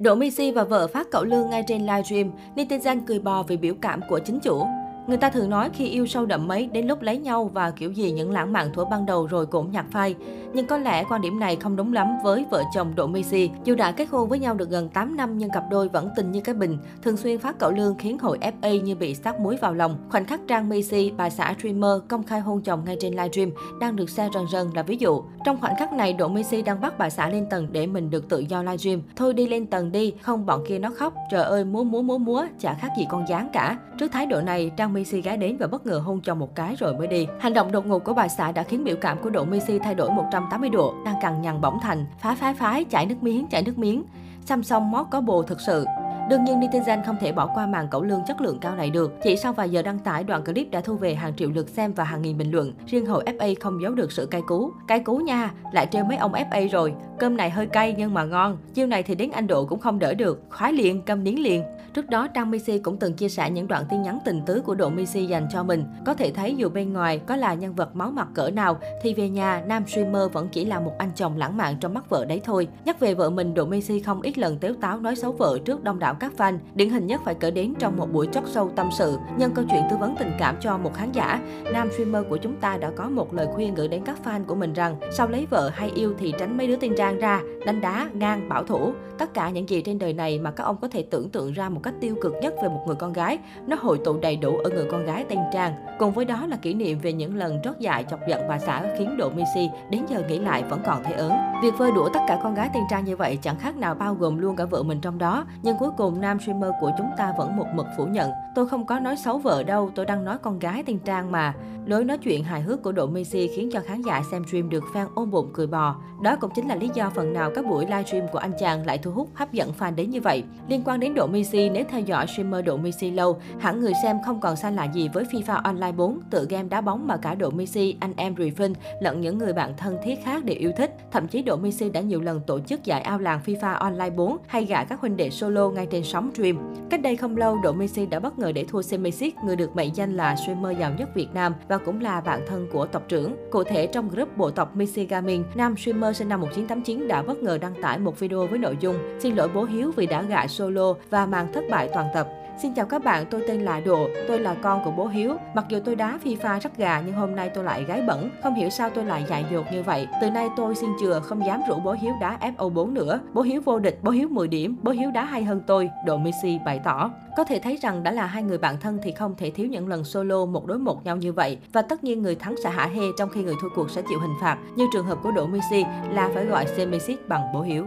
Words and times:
Đỗ 0.00 0.14
Messi 0.14 0.52
và 0.52 0.64
vợ 0.64 0.86
phát 0.86 1.06
cậu 1.10 1.24
lương 1.24 1.50
ngay 1.50 1.64
trên 1.66 1.80
livestream, 1.80 2.30
netizen 2.56 3.00
cười 3.06 3.18
bò 3.18 3.42
vì 3.42 3.56
biểu 3.56 3.74
cảm 3.82 4.00
của 4.08 4.18
chính 4.18 4.40
chủ. 4.40 4.66
Người 5.10 5.18
ta 5.18 5.30
thường 5.30 5.50
nói 5.50 5.70
khi 5.72 5.86
yêu 5.86 6.06
sâu 6.06 6.26
đậm 6.26 6.48
mấy, 6.48 6.66
đến 6.72 6.86
lúc 6.86 7.02
lấy 7.02 7.18
nhau 7.18 7.50
và 7.54 7.70
kiểu 7.70 7.92
gì 7.92 8.10
những 8.10 8.32
lãng 8.32 8.52
mạn 8.52 8.72
thuở 8.74 8.84
ban 8.84 9.06
đầu 9.06 9.26
rồi 9.26 9.46
cũng 9.46 9.72
nhạt 9.72 9.84
phai. 9.90 10.14
Nhưng 10.52 10.66
có 10.66 10.78
lẽ 10.78 11.04
quan 11.10 11.20
điểm 11.20 11.38
này 11.38 11.56
không 11.56 11.76
đúng 11.76 11.92
lắm 11.92 12.08
với 12.24 12.44
vợ 12.50 12.62
chồng 12.74 12.92
Đỗ 12.96 13.06
Messi. 13.06 13.50
Dù 13.64 13.74
đã 13.74 13.92
kết 13.92 14.08
hôn 14.10 14.28
với 14.28 14.38
nhau 14.38 14.54
được 14.54 14.70
gần 14.70 14.88
8 14.88 15.16
năm 15.16 15.38
nhưng 15.38 15.50
cặp 15.50 15.64
đôi 15.70 15.88
vẫn 15.88 16.10
tình 16.16 16.32
như 16.32 16.40
cái 16.40 16.54
bình, 16.54 16.78
thường 17.02 17.16
xuyên 17.16 17.38
phát 17.38 17.58
cậu 17.58 17.70
lương 17.70 17.94
khiến 17.98 18.18
hội 18.18 18.38
FA 18.38 18.82
như 18.82 18.94
bị 18.94 19.14
sát 19.14 19.40
muối 19.40 19.56
vào 19.56 19.74
lòng. 19.74 19.96
Khoảnh 20.10 20.24
khắc 20.24 20.40
Trang 20.48 20.68
Messi, 20.68 21.12
bà 21.16 21.30
xã 21.30 21.54
streamer 21.58 21.90
công 22.08 22.22
khai 22.22 22.40
hôn 22.40 22.62
chồng 22.62 22.84
ngay 22.84 22.96
trên 23.00 23.12
livestream 23.12 23.50
đang 23.80 23.96
được 23.96 24.10
xe 24.10 24.28
rần 24.34 24.44
rần 24.52 24.70
là 24.74 24.82
ví 24.82 24.96
dụ. 24.96 25.22
Trong 25.44 25.60
khoảnh 25.60 25.74
khắc 25.78 25.92
này, 25.92 26.12
Đỗ 26.12 26.28
Messi 26.28 26.62
đang 26.62 26.80
bắt 26.80 26.98
bà 26.98 27.10
xã 27.10 27.28
lên 27.28 27.46
tầng 27.50 27.68
để 27.72 27.86
mình 27.86 28.10
được 28.10 28.28
tự 28.28 28.38
do 28.38 28.62
livestream. 28.62 29.02
Thôi 29.16 29.34
đi 29.34 29.46
lên 29.46 29.66
tầng 29.66 29.92
đi, 29.92 30.12
không 30.20 30.46
bọn 30.46 30.64
kia 30.68 30.78
nó 30.78 30.90
khóc, 30.96 31.14
trời 31.30 31.44
ơi 31.44 31.64
múa 31.64 31.84
múa 31.84 32.02
múa 32.02 32.18
múa, 32.18 32.46
chả 32.58 32.74
khác 32.74 32.88
gì 32.98 33.06
con 33.10 33.24
gián 33.28 33.48
cả. 33.52 33.78
Trước 33.98 34.12
thái 34.12 34.26
độ 34.26 34.40
này, 34.40 34.70
Trang 34.76 34.92
Messi 34.92 34.99
gái 35.04 35.36
đến 35.36 35.56
và 35.56 35.66
bất 35.66 35.86
ngờ 35.86 35.98
hôn 35.98 36.20
chồng 36.20 36.38
một 36.38 36.54
cái 36.54 36.76
rồi 36.78 36.94
mới 36.94 37.06
đi. 37.06 37.26
Hành 37.38 37.54
động 37.54 37.72
đột 37.72 37.86
ngột 37.86 37.98
của 37.98 38.14
bà 38.14 38.28
xã 38.28 38.52
đã 38.52 38.62
khiến 38.62 38.84
biểu 38.84 38.96
cảm 39.00 39.18
của 39.22 39.30
Đỗ 39.30 39.44
Messi 39.44 39.78
thay 39.78 39.94
đổi 39.94 40.10
180 40.10 40.70
độ, 40.70 40.94
đang 41.04 41.16
cằn 41.22 41.42
nhằn 41.42 41.60
bỗng 41.60 41.78
thành 41.82 42.06
phá 42.20 42.34
phái 42.34 42.54
phái 42.54 42.84
chảy 42.84 43.06
nước 43.06 43.22
miếng 43.22 43.46
chảy 43.50 43.62
nước 43.62 43.78
miếng. 43.78 44.04
Samsung 44.44 44.90
mót 44.90 45.06
có 45.10 45.20
bồ 45.20 45.42
thực 45.42 45.60
sự. 45.60 45.84
Đương 46.30 46.44
nhiên, 46.44 46.60
netizen 46.60 47.02
không 47.06 47.16
thể 47.20 47.32
bỏ 47.32 47.46
qua 47.54 47.66
màn 47.66 47.88
cẩu 47.88 48.02
lương 48.02 48.20
chất 48.26 48.40
lượng 48.40 48.58
cao 48.58 48.76
này 48.76 48.90
được. 48.90 49.12
Chỉ 49.22 49.36
sau 49.36 49.52
vài 49.52 49.70
giờ 49.70 49.82
đăng 49.82 49.98
tải, 49.98 50.24
đoạn 50.24 50.44
clip 50.44 50.70
đã 50.70 50.80
thu 50.80 50.96
về 50.96 51.14
hàng 51.14 51.34
triệu 51.36 51.50
lượt 51.50 51.68
xem 51.68 51.92
và 51.92 52.04
hàng 52.04 52.22
nghìn 52.22 52.38
bình 52.38 52.50
luận. 52.50 52.72
Riêng 52.86 53.06
hội 53.06 53.24
FA 53.24 53.54
không 53.60 53.82
giấu 53.82 53.94
được 53.94 54.12
sự 54.12 54.26
cay 54.26 54.42
cú. 54.46 54.72
Cay 54.88 55.00
cú 55.00 55.16
nha, 55.16 55.50
lại 55.72 55.86
trêu 55.90 56.04
mấy 56.04 56.16
ông 56.16 56.32
FA 56.32 56.68
rồi. 56.68 56.94
Cơm 57.18 57.36
này 57.36 57.50
hơi 57.50 57.66
cay 57.66 57.94
nhưng 57.98 58.14
mà 58.14 58.24
ngon. 58.24 58.56
Chiêu 58.74 58.86
này 58.86 59.02
thì 59.02 59.14
đến 59.14 59.30
Anh 59.30 59.46
Độ 59.46 59.64
cũng 59.64 59.78
không 59.78 59.98
đỡ 59.98 60.14
được. 60.14 60.42
Khoái 60.50 60.72
liền, 60.72 61.02
câm 61.02 61.24
điến 61.24 61.34
liền. 61.34 61.64
Trước 61.94 62.10
đó, 62.10 62.28
Trang 62.28 62.50
Messi 62.50 62.78
cũng 62.78 62.96
từng 62.96 63.12
chia 63.12 63.28
sẻ 63.28 63.50
những 63.50 63.68
đoạn 63.68 63.84
tin 63.90 64.02
nhắn 64.02 64.18
tình 64.24 64.42
tứ 64.46 64.60
của 64.60 64.74
Độ 64.74 64.88
Messi 64.88 65.26
dành 65.26 65.48
cho 65.52 65.62
mình. 65.62 65.84
Có 66.06 66.14
thể 66.14 66.32
thấy 66.32 66.56
dù 66.56 66.68
bên 66.68 66.92
ngoài 66.92 67.18
có 67.18 67.36
là 67.36 67.54
nhân 67.54 67.74
vật 67.74 67.96
máu 67.96 68.10
mặt 68.10 68.28
cỡ 68.34 68.50
nào, 68.50 68.78
thì 69.02 69.14
về 69.14 69.28
nhà, 69.28 69.62
nam 69.66 69.86
streamer 69.86 70.32
vẫn 70.32 70.48
chỉ 70.48 70.64
là 70.64 70.80
một 70.80 70.92
anh 70.98 71.10
chồng 71.14 71.36
lãng 71.36 71.56
mạn 71.56 71.76
trong 71.80 71.94
mắt 71.94 72.10
vợ 72.10 72.24
đấy 72.24 72.40
thôi. 72.44 72.68
Nhắc 72.84 73.00
về 73.00 73.14
vợ 73.14 73.30
mình, 73.30 73.54
Độ 73.54 73.66
Messi 73.66 74.00
không 74.00 74.22
ít 74.22 74.38
lần 74.38 74.58
tếu 74.58 74.74
táo 74.80 75.00
nói 75.00 75.16
xấu 75.16 75.32
vợ 75.32 75.58
trước 75.64 75.84
đông 75.84 75.98
đảo 75.98 76.14
các 76.14 76.32
fan. 76.36 76.58
Điển 76.74 76.90
hình 76.90 77.06
nhất 77.06 77.20
phải 77.24 77.34
kể 77.34 77.50
đến 77.50 77.74
trong 77.78 77.96
một 77.96 78.12
buổi 78.12 78.28
chót 78.32 78.44
sâu 78.46 78.70
tâm 78.76 78.88
sự, 78.98 79.18
nhân 79.36 79.52
câu 79.54 79.64
chuyện 79.70 79.82
tư 79.90 79.96
vấn 79.96 80.14
tình 80.18 80.32
cảm 80.38 80.56
cho 80.60 80.78
một 80.78 80.94
khán 80.94 81.12
giả. 81.12 81.40
Nam 81.72 81.88
streamer 81.92 82.24
của 82.28 82.36
chúng 82.36 82.56
ta 82.56 82.76
đã 82.76 82.90
có 82.96 83.08
một 83.08 83.34
lời 83.34 83.46
khuyên 83.54 83.74
gửi 83.74 83.88
đến 83.88 84.02
các 84.04 84.18
fan 84.24 84.44
của 84.44 84.54
mình 84.54 84.72
rằng 84.72 84.96
sau 85.12 85.28
lấy 85.28 85.46
vợ 85.50 85.70
hay 85.74 85.90
yêu 85.94 86.14
thì 86.18 86.34
tránh 86.38 86.56
mấy 86.56 86.66
đứa 86.66 86.76
tên 86.76 86.94
trang 86.96 87.18
ra, 87.18 87.42
đánh 87.66 87.80
đá, 87.80 88.08
ngang, 88.14 88.48
bảo 88.48 88.64
thủ. 88.64 88.92
Tất 89.18 89.34
cả 89.34 89.50
những 89.50 89.68
gì 89.68 89.82
trên 89.82 89.98
đời 89.98 90.12
này 90.12 90.38
mà 90.38 90.50
các 90.50 90.64
ông 90.64 90.76
có 90.80 90.88
thể 90.88 91.02
tưởng 91.02 91.30
tượng 91.30 91.52
ra 91.52 91.68
một 91.68 91.79
cách 91.82 91.94
tiêu 92.00 92.16
cực 92.22 92.34
nhất 92.42 92.54
về 92.62 92.68
một 92.68 92.82
người 92.86 92.96
con 92.96 93.12
gái, 93.12 93.38
nó 93.66 93.76
hội 93.80 94.00
tụ 94.04 94.18
đầy 94.18 94.36
đủ 94.36 94.56
ở 94.56 94.70
người 94.70 94.86
con 94.90 95.06
gái 95.06 95.24
tên 95.28 95.38
Trang. 95.52 95.72
Cùng 95.98 96.12
với 96.12 96.24
đó 96.24 96.46
là 96.46 96.56
kỷ 96.56 96.74
niệm 96.74 96.98
về 96.98 97.12
những 97.12 97.36
lần 97.36 97.62
trót 97.64 97.78
dại 97.78 98.04
chọc 98.10 98.20
giận 98.28 98.48
bà 98.48 98.58
xã 98.58 98.82
khiến 98.98 99.16
Độ 99.16 99.30
Missy 99.30 99.70
đến 99.90 100.02
giờ 100.08 100.22
nghĩ 100.28 100.38
lại 100.38 100.64
vẫn 100.70 100.80
còn 100.86 101.04
thấy 101.04 101.12
ớn. 101.12 101.32
Việc 101.62 101.78
vơi 101.78 101.90
đũa 101.92 102.08
tất 102.08 102.20
cả 102.28 102.40
con 102.42 102.54
gái 102.54 102.70
tên 102.74 102.82
Trang 102.90 103.04
như 103.04 103.16
vậy 103.16 103.38
chẳng 103.42 103.58
khác 103.58 103.76
nào 103.76 103.94
bao 103.94 104.14
gồm 104.14 104.38
luôn 104.38 104.56
cả 104.56 104.64
vợ 104.64 104.82
mình 104.82 105.00
trong 105.00 105.18
đó. 105.18 105.44
Nhưng 105.62 105.76
cuối 105.78 105.90
cùng 105.96 106.20
nam 106.20 106.40
streamer 106.40 106.70
của 106.80 106.90
chúng 106.98 107.10
ta 107.18 107.34
vẫn 107.38 107.56
một 107.56 107.66
mực 107.74 107.86
phủ 107.96 108.06
nhận. 108.06 108.30
Tôi 108.54 108.68
không 108.68 108.86
có 108.86 108.98
nói 108.98 109.16
xấu 109.16 109.38
vợ 109.38 109.62
đâu, 109.62 109.90
tôi 109.94 110.06
đang 110.06 110.24
nói 110.24 110.38
con 110.38 110.58
gái 110.58 110.82
tên 110.86 110.98
Trang 110.98 111.32
mà. 111.32 111.54
Lối 111.86 112.04
nói 112.04 112.18
chuyện 112.18 112.44
hài 112.44 112.60
hước 112.60 112.82
của 112.82 112.92
Độ 112.92 113.06
Missy 113.06 113.48
khiến 113.48 113.70
cho 113.72 113.80
khán 113.80 114.02
giả 114.02 114.22
xem 114.30 114.44
stream 114.48 114.70
được 114.70 114.84
fan 114.94 115.06
ôm 115.14 115.30
bụng 115.30 115.50
cười 115.52 115.66
bò. 115.66 115.96
Đó 116.22 116.36
cũng 116.40 116.50
chính 116.54 116.68
là 116.68 116.74
lý 116.74 116.90
do 116.94 117.10
phần 117.14 117.32
nào 117.32 117.50
các 117.54 117.66
buổi 117.66 117.86
livestream 117.86 118.28
của 118.32 118.38
anh 118.38 118.52
chàng 118.58 118.86
lại 118.86 118.98
thu 118.98 119.10
hút 119.10 119.28
hấp 119.34 119.52
dẫn 119.52 119.72
fan 119.78 119.94
đến 119.94 120.10
như 120.10 120.20
vậy. 120.20 120.44
Liên 120.68 120.82
quan 120.84 121.00
đến 121.00 121.14
Độ 121.14 121.26
nếu 121.72 121.84
theo 121.88 122.00
dõi 122.00 122.26
streamer 122.26 122.64
Độ 122.64 122.76
Messi 122.76 123.10
lâu, 123.10 123.40
hẳn 123.58 123.80
người 123.80 123.92
xem 124.02 124.16
không 124.26 124.40
còn 124.40 124.56
xa 124.56 124.70
lạ 124.70 124.84
gì 124.84 125.08
với 125.08 125.24
FIFA 125.24 125.60
Online 125.62 125.92
4, 125.92 126.20
tự 126.30 126.46
game 126.50 126.68
đá 126.68 126.80
bóng 126.80 127.06
mà 127.06 127.16
cả 127.16 127.34
Độ 127.34 127.50
Messi, 127.50 127.96
anh 128.00 128.12
em 128.16 128.34
Rivin 128.38 128.72
lẫn 129.00 129.20
những 129.20 129.38
người 129.38 129.52
bạn 129.52 129.74
thân 129.76 129.98
thiết 130.04 130.24
khác 130.24 130.44
đều 130.44 130.56
yêu 130.58 130.72
thích. 130.76 130.96
Thậm 131.10 131.28
chí 131.28 131.42
Độ 131.42 131.56
Messi 131.56 131.90
đã 131.90 132.00
nhiều 132.00 132.20
lần 132.20 132.40
tổ 132.46 132.60
chức 132.60 132.84
giải 132.84 133.00
ao 133.00 133.18
làng 133.18 133.40
FIFA 133.46 133.74
Online 133.74 134.10
4 134.10 134.36
hay 134.46 134.64
gạ 134.64 134.84
các 134.84 135.00
huynh 135.00 135.16
đệ 135.16 135.30
solo 135.30 135.68
ngay 135.68 135.86
trên 135.86 136.04
sóng 136.04 136.30
stream. 136.34 136.74
Cách 136.90 137.02
đây 137.02 137.16
không 137.16 137.36
lâu, 137.36 137.56
Độ 137.62 137.72
Messi 137.72 138.06
đã 138.06 138.20
bất 138.20 138.38
ngờ 138.38 138.52
để 138.52 138.64
thua 138.64 138.82
Semesic, 138.82 139.34
người 139.44 139.56
được 139.56 139.76
mệnh 139.76 139.96
danh 139.96 140.16
là 140.16 140.36
streamer 140.36 140.78
giàu 140.78 140.92
nhất 140.98 141.08
Việt 141.14 141.28
Nam 141.34 141.54
và 141.68 141.78
cũng 141.78 142.00
là 142.00 142.20
bạn 142.20 142.40
thân 142.48 142.68
của 142.72 142.86
tộc 142.86 143.02
trưởng. 143.08 143.36
Cụ 143.50 143.64
thể, 143.64 143.86
trong 143.86 144.08
group 144.08 144.36
bộ 144.36 144.50
tộc 144.50 144.76
Messi 144.76 145.06
Gaming, 145.06 145.44
nam 145.54 145.76
streamer 145.76 146.16
sinh 146.16 146.28
năm 146.28 146.40
1989 146.40 147.08
đã 147.08 147.22
bất 147.22 147.42
ngờ 147.42 147.58
đăng 147.58 147.74
tải 147.82 147.98
một 147.98 148.18
video 148.18 148.46
với 148.46 148.58
nội 148.58 148.76
dung 148.80 148.96
Xin 149.18 149.36
lỗi 149.36 149.48
bố 149.54 149.64
Hiếu 149.64 149.92
vì 149.96 150.06
đã 150.06 150.22
gạ 150.22 150.46
solo 150.46 150.94
và 151.10 151.26
màn 151.26 151.46
thất 151.60 151.66
bại 151.70 151.88
toàn 151.94 152.08
tập. 152.14 152.28
Xin 152.58 152.74
chào 152.74 152.86
các 152.86 153.04
bạn, 153.04 153.26
tôi 153.30 153.44
tên 153.48 153.60
là 153.60 153.80
Độ, 153.80 154.08
tôi 154.28 154.38
là 154.38 154.54
con 154.62 154.84
của 154.84 154.90
bố 154.90 155.06
Hiếu. 155.06 155.36
Mặc 155.54 155.64
dù 155.68 155.78
tôi 155.84 155.96
đá 155.96 156.18
FIFA 156.24 156.60
rất 156.60 156.76
gà 156.76 157.02
nhưng 157.06 157.14
hôm 157.14 157.36
nay 157.36 157.50
tôi 157.54 157.64
lại 157.64 157.84
gái 157.84 158.02
bẩn, 158.02 158.30
không 158.42 158.54
hiểu 158.54 158.70
sao 158.70 158.90
tôi 158.90 159.04
lại 159.04 159.24
dại 159.28 159.44
dột 159.52 159.64
như 159.72 159.82
vậy. 159.82 160.08
Từ 160.20 160.30
nay 160.30 160.48
tôi 160.56 160.74
xin 160.74 160.90
chừa 161.00 161.20
không 161.20 161.46
dám 161.46 161.60
rủ 161.68 161.74
bố 161.84 161.92
Hiếu 161.92 162.12
đá 162.20 162.38
FO4 162.58 162.92
nữa. 162.92 163.20
Bố 163.32 163.42
Hiếu 163.42 163.60
vô 163.64 163.78
địch, 163.78 163.98
bố 164.02 164.10
Hiếu 164.10 164.28
10 164.28 164.48
điểm, 164.48 164.76
bố 164.82 164.92
Hiếu 164.92 165.10
đá 165.10 165.24
hay 165.24 165.44
hơn 165.44 165.60
tôi, 165.66 165.90
Độ 166.06 166.16
Messi 166.16 166.58
bày 166.64 166.80
tỏ. 166.84 167.10
Có 167.36 167.44
thể 167.44 167.58
thấy 167.58 167.78
rằng 167.82 168.02
đã 168.02 168.10
là 168.10 168.26
hai 168.26 168.42
người 168.42 168.58
bạn 168.58 168.76
thân 168.80 168.98
thì 169.02 169.12
không 169.12 169.34
thể 169.38 169.50
thiếu 169.50 169.66
những 169.66 169.88
lần 169.88 170.04
solo 170.04 170.44
một 170.44 170.66
đối 170.66 170.78
một 170.78 171.04
nhau 171.04 171.16
như 171.16 171.32
vậy. 171.32 171.58
Và 171.72 171.82
tất 171.82 172.04
nhiên 172.04 172.22
người 172.22 172.34
thắng 172.34 172.54
sẽ 172.64 172.70
hả 172.70 172.86
hê 172.86 173.02
trong 173.18 173.28
khi 173.28 173.42
người 173.42 173.54
thua 173.62 173.68
cuộc 173.76 173.90
sẽ 173.90 174.02
chịu 174.08 174.18
hình 174.20 174.34
phạt. 174.40 174.58
Như 174.76 174.86
trường 174.92 175.06
hợp 175.06 175.18
của 175.22 175.30
Độ 175.30 175.46
Messi 175.46 175.84
là 176.12 176.30
phải 176.34 176.44
gọi 176.44 176.66
Semesic 176.66 177.28
bằng 177.28 177.42
bố 177.54 177.60
Hiếu. 177.60 177.86